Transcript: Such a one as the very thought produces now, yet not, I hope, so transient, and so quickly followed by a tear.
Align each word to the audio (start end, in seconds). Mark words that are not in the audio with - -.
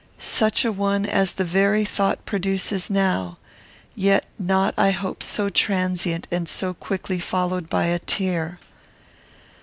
Such 0.17 0.65
a 0.65 0.71
one 0.71 1.05
as 1.05 1.33
the 1.33 1.45
very 1.45 1.85
thought 1.85 2.25
produces 2.25 2.89
now, 2.89 3.37
yet 3.95 4.25
not, 4.39 4.73
I 4.75 4.89
hope, 4.89 5.21
so 5.21 5.47
transient, 5.49 6.25
and 6.31 6.49
so 6.49 6.73
quickly 6.73 7.19
followed 7.19 7.69
by 7.69 7.85
a 7.85 7.99
tear. 7.99 8.57